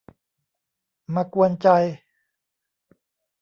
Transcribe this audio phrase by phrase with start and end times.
[1.15, 1.67] มากวนใจ